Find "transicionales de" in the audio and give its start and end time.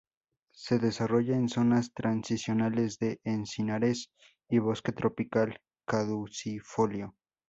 1.93-3.21